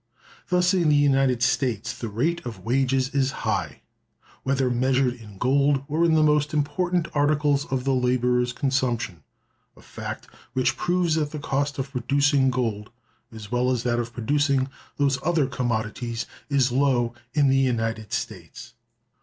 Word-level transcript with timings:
(366)... 0.47 0.49
Thus 0.49 0.73
in 0.81 0.89
the 0.89 0.95
United 0.95 1.43
States 1.43 1.95
the 1.95 2.09
rate 2.09 2.43
of 2.43 2.65
wages 2.65 3.09
is 3.09 3.31
high, 3.45 3.83
whether 4.41 4.71
measured 4.71 5.13
in 5.13 5.37
gold 5.37 5.83
or 5.87 6.03
in 6.03 6.15
the 6.15 6.23
most 6.23 6.55
important 6.55 7.07
articles 7.13 7.65
of 7.65 7.83
the 7.83 7.93
laborer's 7.93 8.51
consumption—a 8.51 9.81
fact 9.83 10.27
which 10.53 10.75
proves 10.75 11.13
that 11.13 11.29
the 11.29 11.37
cost 11.37 11.77
of 11.77 11.91
producing 11.91 12.49
gold, 12.49 12.89
as 13.31 13.51
well 13.51 13.69
as 13.69 13.83
that 13.83 13.99
of 13.99 14.11
producing 14.11 14.69
those 14.97 15.19
other 15.21 15.45
commodities, 15.45 16.25
is 16.49 16.71
low 16.71 17.13
in 17.35 17.47
the 17.49 17.57
United 17.59 18.11
States.... 18.11 18.73